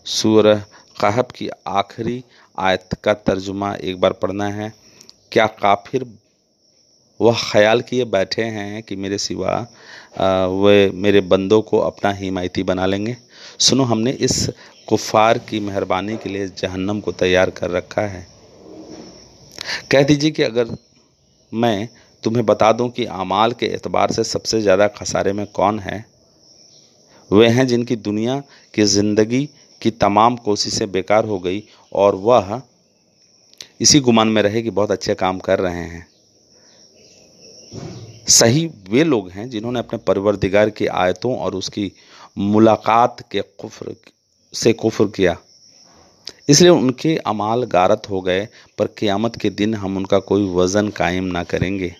सूर 0.05 0.53
कहब 1.01 1.27
की 1.36 1.50
आखिरी 1.67 2.24
आयत 2.57 2.89
का 3.03 3.13
तर्जुमा 3.13 3.74
एक 3.74 4.00
बार 4.01 4.13
पढ़ना 4.13 4.48
है। 4.50 4.74
क्या 5.31 5.45
काफिर 5.62 6.03
वह 7.19 7.38
ख्याल 7.43 7.81
किए 7.81 8.05
बैठे 8.07 8.43
हैं 8.43 8.81
कि 8.83 8.95
मेरे 8.95 9.17
सिवा 9.19 9.59
वे 10.55 10.89
मेरे 10.95 11.21
बंदों 11.23 11.61
को 11.61 11.79
अपना 11.79 12.11
हिमायती 12.13 12.63
बना 12.63 12.85
लेंगे। 12.85 13.15
सुनो, 13.59 13.83
हमने 13.83 14.11
इस 14.11 14.49
कुफ़ार 14.88 15.38
की 15.39 15.59
मेहरबानी 15.59 16.15
के 16.17 16.29
लिए 16.29 16.47
जहन्नम 16.49 16.99
को 16.99 17.11
तैयार 17.13 17.49
कर 17.51 17.69
रखा 17.71 18.01
है। 18.03 18.25
कह 19.91 20.03
दीजिए 20.03 20.31
कि 20.31 20.43
अगर 20.43 20.75
मैं 21.51 21.88
तुम्हें 22.23 22.45
बता 22.45 22.71
दूँ 22.71 22.89
कि 22.89 23.05
अमाल 23.05 23.51
के 23.51 23.65
एतबार 23.67 24.11
से 24.11 24.23
सबसे 24.25 24.61
ज़्यादा 24.61 24.88
खसारे 24.89 25.33
में 25.33 25.45
कौन 25.45 25.79
है? 25.79 26.05
वे 27.31 27.47
हैं 27.47 27.67
जिनकी 27.67 27.95
दुनिया 27.97 28.41
की 28.73 28.83
ज़िंदगी 28.85 29.47
की 29.81 29.91
तमाम 29.93 30.35
कोशिशें 30.38 30.91
बेकार 30.91 31.25
हो 31.25 31.39
गई 31.39 31.63
और 31.93 32.15
वह 32.17 32.61
इसी 33.81 33.99
गुमान 33.99 34.27
में 34.27 34.41
रहे 34.41 34.61
कि 34.61 34.69
बहुत 34.71 34.91
अच्छे 34.91 35.15
काम 35.15 35.39
कर 35.39 35.59
रहे 35.59 35.83
हैं। 35.83 36.07
सही 38.29 38.65
वे 38.89 39.03
लोग 39.03 39.29
हैं 39.29 39.50
जिन्होंने 39.50 39.79
अपने 39.79 39.98
परवरदिगार 39.98 40.69
की 40.69 40.88
आयतों 40.88 41.36
और 41.38 41.55
उसकी 41.55 41.91
मुलाकात 42.38 43.24
के 43.31 43.41
कुफ्र 43.41 43.95
से 44.53 44.74
कुफ्र 44.74 45.05
किया। 45.05 45.36
इसलिए 46.50 46.71
उनके 46.71 47.15
अमाल 47.17 47.63
गारत 47.63 48.09
हो 48.09 48.21
गए, 48.21 48.48
पर 48.77 48.88
क़ियामत 48.88 49.36
के 49.36 49.50
दिन 49.50 49.75
हम 49.75 49.98
उनका 49.98 50.19
कोई 50.19 50.48
वज़न 50.53 50.89
कायम 50.89 51.24
ना 51.24 51.43
करेंगे। 51.43 51.93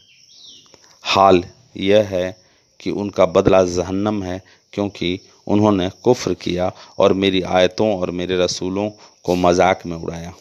हाल 1.04 1.44
यह 1.78 2.08
है 2.08 2.38
कि 2.80 2.92
उनका 2.92 3.26
बदला 3.26 3.64
जहन्नम 3.66 4.24
है, 4.24 4.42
क्योंकि 4.74 5.20
उन्होंने 5.48 5.90
कुफ्र 6.04 6.34
किया 6.34 6.72
और 7.00 7.14
मेरी 7.14 7.42
आयतों 7.42 7.94
और 8.00 8.12
मेरे 8.12 8.38
रसूलों 8.38 8.90
को 9.24 9.36
मज़ाक 9.36 9.86
में 9.86 9.98
उड़ाया। 9.98 10.34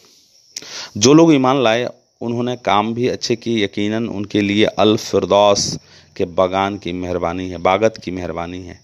जो 0.97 1.13
लोग 1.13 1.33
ईमान 1.33 1.63
लाए 1.63 1.87
उन्होंने 2.21 2.55
काम 2.55 2.93
भी 2.93 3.07
अच्छे 3.07 3.35
किए, 3.35 3.63
यकीनन 3.63 4.07
उनके 4.09 4.41
लिए 4.41 4.65
अल 4.65 4.95
फिरदौस 4.97 5.77
के 6.15 6.25
बागान 6.25 6.77
की 6.77 6.93
मेहरबानी 6.93 7.49
है, 7.49 7.57
बागत 7.57 7.97
की 8.03 8.11
मेहरबानी 8.11 8.61
है 8.63 8.79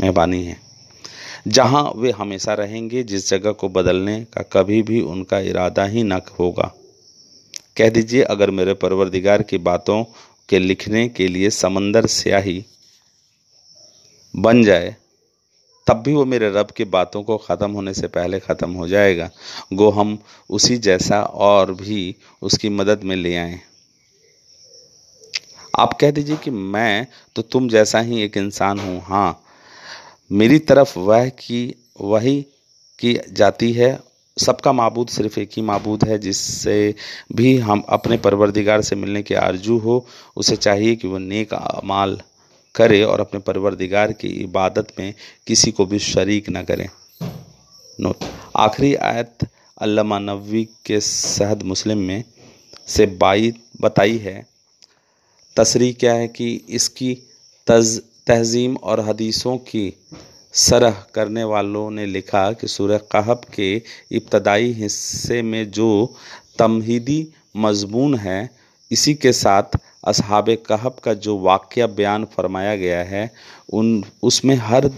मेहरबानी 0.00 0.44
है। 0.44 0.56
जहाँ 1.48 1.92
वे 1.96 2.10
हमेशा 2.10 2.54
रहेंगे, 2.54 3.02
जिस 3.02 3.28
जगह 3.30 3.52
को 3.52 3.68
बदलने 3.68 4.20
का 4.24 4.42
कभी 4.52 4.82
भी 4.82 5.00
उनका 5.00 5.38
इरादा 5.38 5.84
ही 5.84 6.02
न 6.02 6.20
होगा। 6.38 6.72
कह 7.76 7.90
दीजिए, 7.90 8.22
अगर 8.22 8.50
मेरे 8.50 8.74
परवरदिगार 8.74 9.42
की 9.42 9.58
बातों 9.58 10.04
के 10.48 10.58
लिखने 10.58 11.08
के 11.08 11.28
लिए 11.28 11.50
समंदर 11.50 12.06
स्याही 12.06 12.64
बन 14.36 14.62
जाए 14.62 14.96
तब 15.90 16.02
भी 16.02 16.12
वो 16.14 16.24
मेरे 16.24 16.50
रब 16.50 16.70
की 16.70 16.84
बातों 16.86 17.22
को 17.22 17.36
ख़त्म 17.38 17.70
होने 17.70 17.94
से 17.94 18.08
पहले 18.08 18.38
ख़त्म 18.40 18.72
हो 18.72 18.86
जाएगा। 18.88 19.28
गो 19.72 19.88
हम 19.90 20.18
उसी 20.50 20.76
जैसा 20.78 21.22
और 21.22 21.72
भी 21.74 22.14
उसकी 22.42 22.68
मदद 22.68 23.00
में 23.04 23.14
ले 23.16 23.34
आए। 23.36 23.58
आप 25.78 25.92
कह 25.92 26.10
दीजिए 26.10 26.36
कि 26.36 26.50
मैं 26.50 27.06
तो 27.36 27.42
तुम 27.42 27.68
जैसा 27.68 28.00
ही 28.00 28.22
एक 28.22 28.36
इंसान 28.36 28.78
हूँ। 28.78 29.00
हाँ 29.00 29.42
मेरी 30.30 30.58
तरफ़ 30.58 30.98
वह 30.98 31.28
की, 31.28 31.74
वही 32.00 32.40
की 32.98 33.18
जाती 33.32 33.72
है। 33.72 33.98
सबका 34.36 34.72
मबूद 34.72 35.08
सिर्फ़ 35.08 35.38
एक 35.40 35.50
ही 35.56 35.62
मबूद 35.62 36.04
है, 36.04 36.18
जिससे 36.18 36.94
भी 37.32 37.56
हम 37.58 37.82
अपने 37.88 38.16
परवरदिगार 38.18 38.82
से 38.82 38.96
मिलने 38.96 39.22
की 39.22 39.34
आरज़ू 39.36 39.78
हो। 39.78 40.04
उसे 40.36 40.56
चाहिए 40.56 40.96
कि 40.96 41.08
वह 41.08 41.18
नेक 41.18 41.54
अमाल 41.54 42.20
करे 42.74 43.02
और 43.02 43.20
अपने 43.20 43.40
परवरदिगार 43.40 44.12
की 44.12 44.28
इबादत 44.28 44.92
में 44.98 45.14
किसी 45.46 45.70
को 45.70 45.86
भी 45.86 45.98
शरीक 45.98 46.50
न 46.50 46.62
करें। 46.62 46.88
नोट 48.00 48.24
आखिरी 48.56 48.94
आयत 48.94 49.48
अल्लामा 49.80 50.18
नबी 50.18 50.64
के 50.86 51.00
सहद 51.00 51.62
मुस्लिम 51.62 51.98
में 51.98 52.24
से 52.88 53.06
बाई 53.06 53.52
बताई 53.80 54.16
है। 54.18 54.46
तसरी 55.56 55.92
क्या 55.92 56.14
है 56.14 56.28
कि 56.28 56.54
इसकी 56.68 57.14
तज, 57.66 58.00
तहजीम 58.26 58.76
और 58.76 59.00
हदीसों 59.00 59.56
की 59.58 59.92
सरह 60.54 61.04
करने 61.14 61.44
वालों 61.44 61.90
ने 61.90 62.06
लिखा 62.06 62.52
कि 62.52 62.66
सूर्य 62.66 62.98
कहब 63.12 63.44
के 63.54 63.82
इब्तदाई 64.12 64.72
हिस्से 64.72 65.42
में 65.42 65.70
जो 65.70 66.16
तमहीदी 66.58 67.26
मजमून 67.56 68.14
है, 68.14 68.50
इसी 68.90 69.14
के 69.14 69.32
साथ 69.32 69.76
असहाब 70.04 70.54
कहब 70.66 70.96
का 71.04 71.14
जो 71.16 71.38
वाक़ 71.40 71.78
बयान 71.90 72.24
फरमाया 72.26 72.76
गया 72.76 73.02
है, 73.04 73.30
उन, 73.72 74.04
उसमें 74.22 74.54
हर 74.58 74.90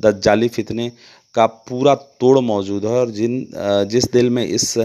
दज्जाली 0.00 0.48
फितने 0.50 0.90
का 1.34 1.46
पूरा 1.46 1.94
तोड़ 1.94 2.38
मौजूद 2.40 2.84
है 2.86 2.92
और 2.92 3.10
जिन 3.10 3.46
जिस 3.90 4.10
दिल 4.12 4.30
में 4.30 4.44
इस 4.44 4.76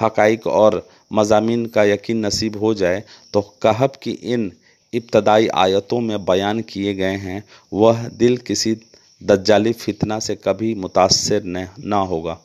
हकाइक 0.00 0.46
और 0.46 0.86
मजामी 1.12 1.64
का 1.66 1.84
यकीन 1.84 2.24
नसीब 2.26 2.56
हो 2.56 2.72
जाए 2.74 3.02
तो 3.34 3.40
कहब 3.62 3.92
की 4.02 4.10
इन 4.10 4.50
इब्तदाई 4.92 5.48
आयतों 5.56 6.00
में 6.00 6.24
बयान 6.24 6.60
किए 6.62 6.94
गए 6.94 7.16
हैं, 7.16 7.42
वह 7.72 8.06
दिल 8.10 8.36
किसी 8.38 8.76
दज्जाली 9.20 9.72
फितना 9.74 10.18
से 10.18 10.34
कभी 10.36 10.74
मुतासर 10.74 11.42
न, 11.44 11.66
ना 11.80 11.96
होगा। 12.02 12.38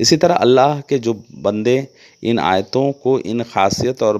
इसी 0.00 0.16
तरह 0.16 0.34
अल्लाह 0.36 0.80
के 0.80 0.98
जो 0.98 1.12
बंदे 1.14 1.76
इन 2.22 2.38
आयतों 2.40 2.90
को, 2.92 3.18
इन 3.20 3.42
खासियत 3.44 4.02
और 4.02 4.18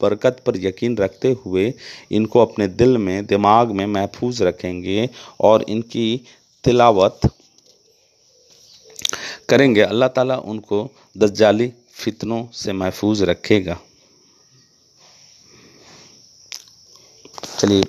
बरकत 0.00 0.42
पर 0.46 0.56
यकीन 0.56 0.96
रखते 0.96 1.36
हुए 1.44 1.72
इनको 2.12 2.40
अपने 2.40 2.66
दिल 2.70 2.96
में, 2.98 3.26
दिमाग 3.26 3.70
में 3.72 3.86
महफूज 3.88 4.42
रखेंगे 4.42 5.08
और 5.40 5.64
इनकी 5.68 6.20
तिलावत 6.64 7.20
करेंगे। 9.48 9.82
अल्लाह 9.82 10.08
ताला 10.08 10.36
उनको 10.46 10.88
दज्जाली 11.16 11.72
फितनों 11.94 12.46
से 12.54 12.72
महफूज 12.74 13.22
रखेगा। 13.22 13.78
चलिए 17.58 17.82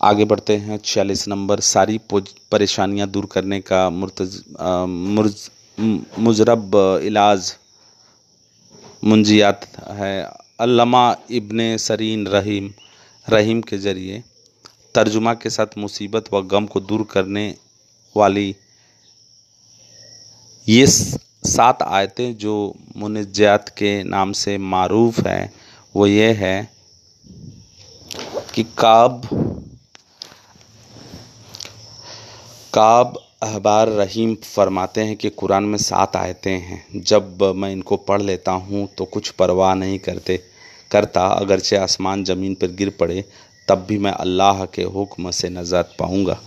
आगे 0.00 0.24
बढ़ते 0.24 0.56
हैं। 0.56 0.78
छियालीस 0.84 1.26
नंबर, 1.28 1.60
सारी 1.62 1.98
परेशानियाँ 2.12 3.08
दूर 3.08 3.26
करने 3.32 3.60
का 3.62 3.88
मुर्तज 3.90 4.40
मुजरब 6.18 6.76
इलाज। 7.04 7.52
मुंजियात 9.06 9.66
है। 9.90 10.14
अल्लामा 10.60 11.04
इब्ने 11.30 11.66
सरीन 11.78 12.26
रहीम 12.26 12.70
रहीम 13.26 13.60
के 13.62 13.78
ज़रिए 13.78 14.22
तर्जुमा 14.94 15.34
के 15.34 15.50
साथ 15.50 15.78
मुसीबत 15.78 16.32
व 16.32 16.40
गम 16.48 16.66
को 16.66 16.80
दूर 16.82 17.06
करने 17.10 17.54
वाली 18.16 18.54
ये 20.66 20.86
सात 20.86 21.82
आयतें 21.82 22.36
जो 22.36 22.54
मुनजात 22.96 23.68
के 23.78 24.02
नाम 24.04 24.32
से 24.34 24.56
मरूफ 24.58 25.20
हैं, 25.26 25.52
वो 25.94 26.06
ये 26.06 26.32
है 26.34 26.56
कि 28.54 28.62
काब 28.78 29.28
काब 32.74 33.18
अहबार 33.42 33.88
रहीम 33.88 34.34
फरमाते 34.44 35.00
हैं 35.00 35.16
कि 35.16 35.28
कुरान 35.30 35.64
में 35.64 35.76
सात 35.78 36.14
आयतें 36.16 36.50
हैं। 36.50 37.00
जब 37.00 37.42
मैं 37.56 37.70
इनको 37.72 37.96
पढ़ 37.98 38.22
लेता 38.22 38.52
हूँ 38.52 38.86
तो 38.98 39.04
कुछ 39.04 39.28
परवाह 39.30 39.74
नहीं 39.74 39.98
करते। 39.98 40.36
करता, 40.90 41.26
अगरचे 41.26 41.76
आसमान 41.76 42.24
ज़मीन 42.24 42.54
पर 42.54 42.70
गिर 42.76 42.90
पड़े, 43.00 43.24
तब 43.68 43.84
भी 43.88 43.98
मैं 43.98 44.12
अल्लाह 44.12 44.64
के 44.66 44.82
हुक्म 44.84 45.30
से 45.30 45.48
नजात 45.50 45.94
पाऊँगा। 45.98 46.38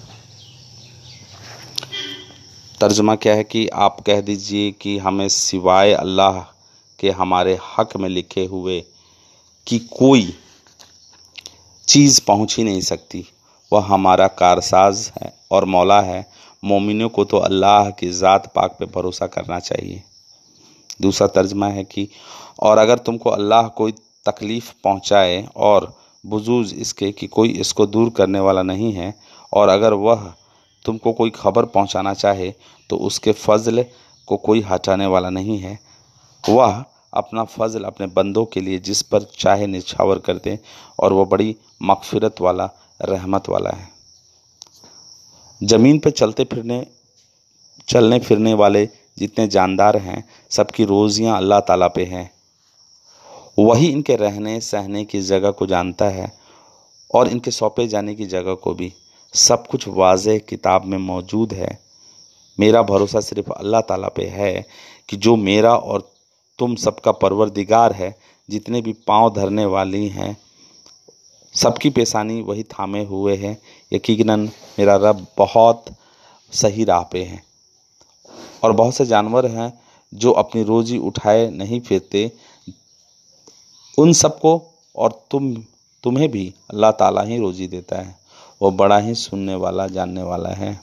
तर्जमा 2.82 3.16
क्या 3.16 3.34
है 3.34 3.44
कि 3.44 3.68
आप 3.68 4.00
कह 4.08 4.22
दीजिए 4.22 4.72
कि 4.72 4.98
हमें 4.98 5.28
सिवाय 5.30 5.94
अल्लाह 5.94 6.42
के 7.00 7.12
हमारे 7.12 7.58
हक 7.70 7.96
में 7.98 8.10
लिखे 8.10 8.46
हुए 8.46 8.80
कि 9.68 9.80
कोई 9.94 10.34
चीज़ 11.88 12.22
पहुँच 12.28 12.58
ही 12.58 12.64
नहीं 12.64 12.82
सकती। 12.82 13.26
वह 13.72 13.86
हमारा 13.86 14.28
कारसाज 14.36 15.12
है 15.16 15.34
और 15.52 15.66
मौला 15.68 16.02
है। 16.02 16.26
मोमिनों 16.64 17.10
को 17.10 17.24
तो 17.26 17.38
अल्लाह 17.40 17.90
की 17.92 18.10
ज़ात 18.12 18.52
पाक 18.56 18.76
पे 18.80 18.86
भरोसा 18.88 19.28
करना 19.28 19.60
चाहिए। 19.62 20.02
दूसरा 21.02 21.28
तर्जमा 21.30 21.68
है 21.68 21.84
कि, 21.84 22.08
और 22.60 22.78
अगर 22.78 22.98
तुमको 23.00 23.30
अल्लाह 23.30 23.68
कोई 23.70 23.92
तकलीफ़ 24.26 24.72
पहुँचाए 24.84 25.48
और 25.58 25.94
बुजूज 26.24 26.74
इसके 26.76 27.12
कि 27.12 27.28
कोई 27.30 27.50
इसको 27.56 27.86
दूर 27.88 28.10
करने 28.10 28.40
वाला 28.40 28.64
नहीं 28.64 28.92
है, 28.94 29.14
और 29.54 29.70
अगर 29.70 29.94
वह 29.96 30.34
तुमको 30.86 31.14
कोई 31.14 31.30
खबर 31.32 31.66
पहुँचाना 31.68 32.14
चाहे 32.16 32.54
तो 32.90 32.98
उसके 32.98 33.32
फ़ज़ल 33.34 33.86
को 34.28 34.38
कोई 34.40 34.62
हटाने 34.62 35.06
वाला 35.06 35.30
नहीं 35.30 35.58
है। 35.60 35.78
वह 36.44 36.84
अपना 37.14 37.44
फ़ज़ल 37.46 37.84
अपने 37.84 38.08
बंदों 38.10 38.46
के 38.46 38.62
लिए 38.62 38.80
जिस 38.80 39.02
पर 39.04 39.24
चाहे 39.38 39.68
निछावर 39.68 40.20
कर 40.20 40.38
दे, 40.38 40.58
और 41.00 41.14
वह 41.14 41.26
बड़ी 41.26 41.56
मगफ़रत 41.82 42.42
वाला, 42.42 42.70
रहमत 43.02 43.50
वाला 43.50 43.70
है। 43.70 43.88
ज़मीन 45.62 46.00
पर 46.00 46.10
चलते 46.12 46.44
फिरने, 46.44 46.86
चलने 47.88 48.20
फिरने 48.20 48.54
वाले 48.54 48.86
जितने 49.18 49.48
जानदार 49.48 49.98
हैं, 49.98 50.24
सबकी 50.52 50.86
रोज़ियाँ 50.86 51.38
अल्लाह 51.38 51.60
ताला 51.60 51.88
पे 51.88 52.04
हैं। 52.06 52.30
वही 53.60 53.88
इनके 53.88 54.16
रहने, 54.16 54.60
सहने 54.62 55.04
की 55.06 55.22
जगह 55.22 55.52
को 55.52 55.66
जानता 55.68 56.10
है 56.10 56.32
और 57.12 57.28
इनके 57.28 57.52
सौंपे 57.52 57.88
जाने 57.88 58.16
की 58.16 58.26
जगह 58.28 58.54
को 58.56 58.74
भी। 58.74 58.92
सब 59.34 59.68
कुछ 59.68 59.88
वाज 59.88 60.26
किताब 60.50 60.86
में 60.86 60.98
मौजूद 60.98 61.54
है। 61.54 61.78
मेरा 62.58 62.82
भरोसा 62.84 63.20
सिर्फ़ 63.22 63.52
अल्लाह 63.52 63.82
ताला 63.82 64.08
पे 64.08 64.26
है 64.28 64.66
कि 65.10 65.18
जो 65.18 65.36
मेरा 65.38 65.76
और 65.76 66.10
तुम 66.60 66.76
सबका 66.76 67.12
परवरदिगार 67.14 67.94
है, 67.94 68.16
जितने 68.50 68.82
भी 68.82 68.94
पाँव 69.08 69.34
धरने 69.34 69.66
वाली 69.66 70.08
हैं 70.08 70.36
सबकी 71.56 71.90
पेशानी 71.90 72.42
वही 72.42 72.64
थामे 72.64 73.04
हुए 73.06 73.36
हैं। 73.36 73.58
यकीनन 73.92 74.50
मेरा 74.80 74.96
रब 75.00 75.26
बहुत 75.38 75.86
सही 76.54 76.84
राह 76.84 77.02
पे 77.04 77.24
है 77.24 77.42
और 78.64 78.72
बहुत 78.72 78.96
से 78.96 79.06
जानवर 79.06 79.46
हैं 79.48 79.72
जो 80.14 80.32
अपनी 80.34 80.64
रोज़ी 80.64 80.98
उठाए 81.00 81.50
नहीं 81.50 81.80
फिरते। 81.82 82.32
उन 83.98 84.14
सबको 84.14 84.62
और 84.96 85.12
तुम, 85.32 85.54
तुम्हें 86.04 86.30
भी 86.32 86.54
अल्लाह 86.70 86.92
ताला 86.92 87.22
ही 87.22 87.38
रोज़ी 87.38 87.68
देता 87.68 88.02
है। 88.02 88.18
वो 88.62 88.72
बड़ा 88.72 88.98
ही 88.98 89.14
सुनने 89.16 89.56
वाला, 89.56 89.88
जानने 89.88 90.24
वाला 90.24 90.50
है। 90.50 90.80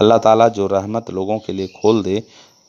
अल्लाह 0.00 0.18
ताला 0.18 0.48
जो 0.48 0.66
रहमत 0.66 1.10
लोगों 1.10 1.38
के 1.38 1.52
लिए 1.52 1.66
खोल 1.76 2.02
दे, 2.02 2.22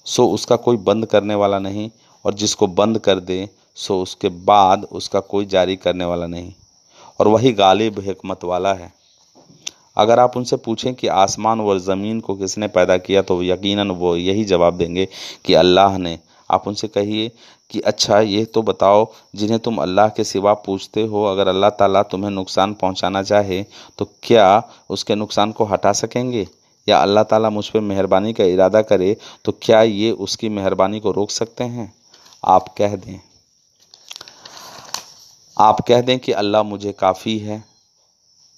सो 0.06 0.28
उसका 0.28 0.56
कोई 0.58 0.78
बंद 0.80 1.06
करने 1.06 1.36
वाला 1.36 1.60
नहीं 1.60 1.90
और 2.26 2.34
जिसको 2.34 2.68
बंद 2.70 3.00
कर 3.00 3.20
दे, 3.22 3.50
सो 3.76 4.02
उसके 4.02 4.30
बाद 4.46 4.88
उसका 4.92 5.20
कोई 5.22 5.46
जारी 5.46 5.76
करने 5.76 6.06
वाला 6.06 6.28
नहीं। 6.28 6.54
और 7.20 7.28
वही 7.28 7.52
गालिब 7.54 8.00
हमत 8.02 8.44
वाला 8.44 8.74
है। 8.74 8.92
अगर 9.98 10.20
आप 10.20 10.38
उनसे 10.38 10.56
पूछें 10.58 10.94
कि 10.96 11.08
आसमान 11.10 11.62
और 11.62 11.80
ज़मीन 11.80 12.20
को 12.20 12.36
किसने 12.36 12.68
पैदा 12.70 12.98
किया 13.00 13.22
तो 13.22 13.42
यकीनन 13.44 13.92
वो 13.94 14.16
यही 14.18 14.44
जवाब 14.46 14.78
देंगे 14.78 15.08
कि 15.46 15.54
अल्लाह 15.56 15.98
ने। 15.98 16.18
आप 16.50 16.68
उनसे 16.68 16.88
कहिए 16.90 17.32
कि 17.72 17.80
अच्छा 17.82 18.20
ये 18.22 18.44
तो 18.46 18.62
बताओ, 18.64 19.08
जिन्हें 19.36 19.60
तुम 19.60 19.78
अल्लाह 19.78 20.10
के 20.10 20.24
सिवा 20.24 20.54
पूछते 20.56 21.04
हो, 21.04 21.24
अगर 21.26 21.48
अल्लाह 21.48 21.70
ताला 21.72 22.02
तुम्हें 22.06 22.32
नुकसान 22.32 22.74
पहुंचाना 22.74 23.22
चाहे 23.24 23.64
तो 23.98 24.10
क्या 24.24 24.62
उसके 24.90 25.16
नुकसान 25.16 25.52
को 25.52 25.66
हटा 25.66 25.92
सकेंगे? 25.94 26.48
या 26.88 26.98
अल्लाह 26.98 27.24
ताला 27.26 27.50
मुझ 27.50 27.68
पर 27.68 27.80
मेहरबानी 27.82 28.34
का 28.34 28.44
इरादा 28.46 28.82
करे 28.84 29.16
तो 29.46 29.54
क्या 29.62 29.82
ये 29.84 30.12
उसकी 30.14 30.50
मेहरबानी 30.52 31.00
को 31.00 31.12
रोक 31.12 31.32
सकते 31.32 31.64
हैं? 31.66 31.92
आप 32.44 32.68
कह 32.78 32.96
दें। 32.98 33.20
आप 35.58 35.80
कह 35.88 36.02
दें 36.02 36.18
कि 36.20 36.32
अल्लाह 36.34 36.64
मुझे 36.64 36.92
काफ़ी 36.92 37.38
है 37.40 37.64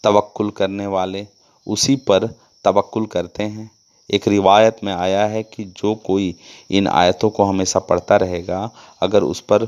तवक्ल 0.03 0.49
करने 0.49 0.87
वाले 0.87 1.25
उसी 1.67 1.95
पर 2.07 2.25
तवक्ल 2.65 3.05
करते 3.05 3.43
हैं। 3.43 3.69
एक 4.09 4.27
रिवायत 4.27 4.77
में 4.83 4.93
आया 4.93 5.25
है 5.25 5.43
कि 5.45 5.63
जो 5.77 5.93
कोई 6.05 6.33
इन 6.71 6.87
आयतों 6.87 7.29
को 7.29 7.43
हमेशा 7.43 7.79
पढ़ता 7.81 8.15
रहेगा, 8.17 8.69
अगर 9.01 9.23
उस 9.23 9.39
पर 9.41 9.67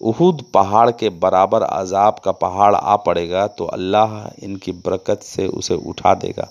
उहुद 0.00 0.44
पहाड़ 0.54 0.90
के 0.92 1.08
बराबर 1.18 1.62
अजाब 1.62 2.18
का 2.24 2.32
पहाड़ 2.34 2.74
आ 2.74 2.96
पड़ेगा 2.98 3.46
तो 3.48 3.64
अल्लाह 3.66 4.18
इनकी 4.44 4.72
बरकत 4.72 5.22
से 5.24 5.46
उसे 5.48 5.74
उठा 5.84 6.14
देगा। 6.16 6.48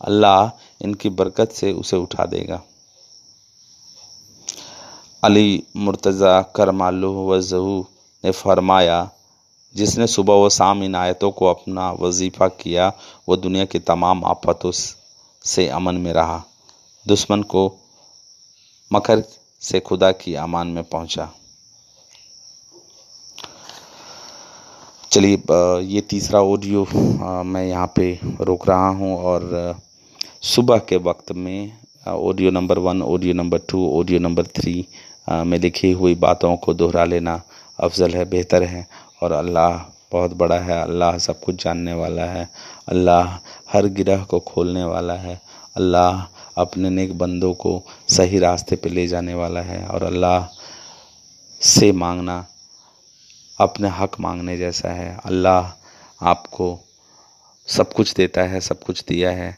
अल्लाह 0.00 0.50
इनकी 0.80 1.08
बरकत 1.10 1.52
से 1.52 1.72
उसे 1.74 1.96
उठा 1.96 2.24
देगा। 2.26 2.62
अली 5.22 5.62
मुर्तज़ा 5.76 6.40
करमालू 6.56 7.12
वजहू 7.26 7.84
ने 8.24 8.30
फरमाया 8.32 9.02
जिसने 9.74 10.06
सुबह 10.06 10.34
व 10.36 10.48
शाम 10.50 10.82
इन 10.82 10.94
आयतों 10.96 11.30
को 11.30 11.46
अपना 11.46 11.90
वजीफ़ा 11.92 12.48
किया, 12.50 12.92
वह 13.28 13.36
दुनिया 13.36 13.64
की 13.64 13.78
तमाम 13.80 14.24
आफतों 14.24 14.70
से 14.70 15.68
अमन 15.70 15.94
में 15.96 16.12
रहा। 16.12 16.42
दुश्मन 17.06 17.42
को 17.44 17.66
मकर 18.90 19.22
से 19.62 19.80
खुदा 19.80 20.10
की 20.14 20.34
अमान 20.36 20.66
में 20.68 20.84
पहुँचा। 20.84 21.30
चलिए 25.12 25.42
ये 25.84 26.00
तीसरा 26.00 26.40
ऑडियो 26.42 26.86
मैं 27.44 27.64
यहाँ 27.64 27.92
पे 27.96 28.12
रोक 28.40 28.68
रहा 28.68 28.88
हूँ 28.90 29.16
और 29.18 29.74
सुबह 30.44 30.78
के 30.78 30.96
वक्त 31.00 31.32
में 31.32 31.72
audio 32.06 32.50
number 32.50 32.78
one 32.78 33.02
audio 33.02 33.34
number 33.34 33.58
two 33.68 33.86
audio 33.90 34.18
number 34.20 34.46
three 34.56 34.86
में 35.30 35.58
लिखी 35.58 35.92
हुई 35.92 36.14
बातों 36.16 36.56
को 36.56 36.74
दोहरा 36.74 37.04
लेना 37.04 37.40
अफजल 37.78 38.10
है, 38.10 38.24
बेहतर 38.24 38.62
है। 38.62 38.86
और 39.24 39.32
अल्लाह 39.32 39.78
बहुत 40.12 40.34
बड़ा 40.36 40.58
है। 40.58 40.80
अल्लाह 40.82 41.18
सब 41.18 41.40
कुछ 41.40 41.62
जानने 41.64 41.92
वाला 41.94 42.24
है। 42.24 42.48
अल्लाह 42.88 43.34
हर 43.72 43.86
गिरह 43.90 44.24
को 44.24 44.40
खोलने 44.42 44.84
वाला 44.84 45.14
है। 45.16 45.40
अल्लाह 45.76 46.26
अपने 46.58 46.90
नेक 46.90 47.16
बंदों 47.18 47.52
को 47.54 47.82
सही 48.08 48.38
रास्ते 48.38 48.76
पे 48.76 48.88
ले 48.88 49.06
जाने 49.06 49.34
वाला 49.34 49.60
है 49.62 49.86
और 49.86 50.02
अल्लाह 50.02 50.48
से 51.62 51.90
मांगना 51.94 52.44
अपने 53.58 53.88
हक 53.88 54.20
मांगने 54.20 54.56
जैसा 54.58 54.92
है। 54.92 55.16
अल्लाह 55.24 55.72
आपको 56.20 56.68
सब 57.68 57.92
कुछ 57.92 58.12
देता 58.14 58.42
है, 58.42 58.60
सब 58.60 58.82
कुछ 58.82 59.04
दिया 59.08 59.30
है। 59.30 59.56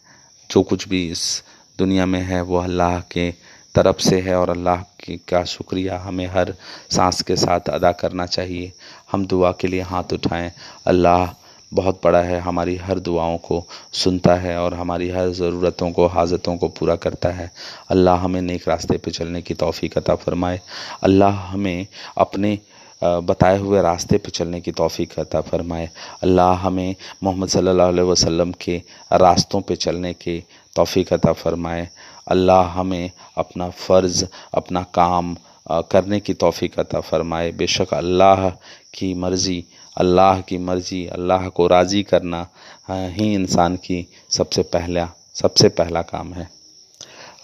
जो 0.50 0.62
कुछ 0.62 0.88
भी 0.88 1.06
इस 1.10 1.42
दुनिया 1.78 2.06
में 2.06 2.20
है, 2.20 2.40
वो 2.42 2.58
अल्लाह 2.58 3.00
के 3.12 3.30
तरफ़ 3.74 4.00
से 4.00 4.20
है 4.20 4.36
और 4.36 4.50
अल्लाह 4.50 4.82
की 5.00 5.16
का 5.28 5.42
शुक्रिया 5.44 5.98
हमें 5.98 6.26
हर 6.26 6.54
सांस 6.90 7.22
के 7.22 7.36
साथ 7.36 7.68
अदा 7.68 7.92
करना 7.92 8.26
चाहिए। 8.26 8.72
हम 9.10 9.26
दुआ 9.26 9.50
के 9.52 9.68
लिए 9.68 9.82
हाथ 9.82 10.12
उठाएँ। 10.12 10.50
अल्लाह 10.86 11.34
बहुत 11.72 12.00
बड़ा 12.04 12.20
है, 12.22 12.38
हमारी 12.40 12.76
हर 12.76 12.98
दुआओं 12.98 13.36
को 13.38 13.64
सुनता 13.94 14.34
है 14.36 14.56
और 14.58 14.74
हमारी 14.74 15.08
हर 15.10 15.30
ज़रूरतों 15.32 15.90
को, 15.92 16.06
हाजतों 16.06 16.56
को 16.56 16.68
पूरा 16.68 16.96
करता 16.96 17.28
है। 17.30 17.50
अल्लाह 17.90 18.18
हमें 18.18 18.40
नेक 18.42 18.68
रास्ते 18.68 18.96
पे 18.98 19.10
चलने 19.10 19.42
की 19.42 19.54
तौफ़ी 19.54 19.90
अता 19.96 20.14
फ़रमाए। 20.16 20.60
अल्लाह 21.04 21.42
हमें 21.46 21.86
अपने 22.18 22.58
बताए 23.02 23.58
हुए 23.58 23.80
रास्ते 23.82 24.18
पे 24.18 24.30
चलने 24.30 24.60
की 24.60 24.72
तौफ़ी 24.72 25.08
अता 25.18 25.40
फ़रमाए। 25.40 25.88
अल्लाह 26.22 26.54
हमें 26.58 26.94
मोहम्मद 27.22 27.48
सल्लल्लाहु 27.48 27.92
अलैहि 27.92 28.08
वसल्लम 28.08 28.52
के 28.60 28.76
रास्तों 29.12 29.60
पे 29.60 29.76
चलने 29.76 30.12
की 30.14 30.42
तौफ़ी 30.76 31.04
अता 31.12 31.32
फ़रमाए। 31.32 31.88
अल्लाह 32.28 32.70
हमें 32.70 33.10
अपना 33.38 33.68
फ़र्ज़, 33.70 34.24
अपना 34.54 34.82
काम 34.94 35.36
करने 35.66 36.20
की 36.20 36.34
तौफ़ी 36.34 36.70
अता 36.78 37.00
फ़रमाए। 37.00 37.50
बेशक 37.52 37.94
अल्लाह 37.94 38.48
की 38.94 39.12
मर्ज़ी, 39.14 39.64
अल्लाह 39.96 40.40
की 40.40 40.58
मर्ज़ी, 40.60 41.06
अल्लाह 41.08 41.48
को 41.48 41.66
राज़ी 41.66 42.02
करना 42.04 42.46
ही 42.90 43.32
इंसान 43.34 43.76
की 43.78 44.06
सबसे 44.30 44.62
पहला 44.64 45.08
सबसे 45.34 45.68
पहला 45.70 46.02
काम 46.04 46.32
है। 46.34 46.48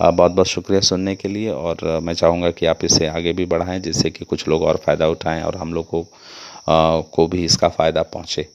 बहुत 0.02 0.32
बहुत 0.32 0.46
शुक्रिया 0.46 0.80
सुनने 0.82 1.14
के 1.16 1.28
लिए 1.28 1.50
और 1.50 2.00
मैं 2.02 2.14
चाहूँगा 2.14 2.50
कि 2.50 2.66
आप 2.66 2.84
इसे 2.84 3.06
आगे 3.08 3.32
भी 3.32 3.44
बढ़ाएँ 3.46 3.80
जिससे 3.80 4.10
कि 4.10 4.24
कुछ 4.24 4.46
लोग 4.48 4.62
और 4.62 4.76
फ़ायदा 4.86 5.08
उठाएँ 5.08 5.42
और 5.42 5.56
हम 5.56 5.74
लोग 5.74 5.86
को 5.88 6.06
को 7.12 7.26
भी 7.26 7.44
इसका 7.44 7.68
फ़ायदा 7.68 8.02
पहुँचे। 8.12 8.48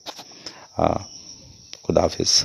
खुदाफिज़। 1.84 2.44